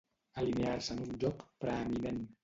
[0.43, 2.23] Alinear-se en un lloc preeminent.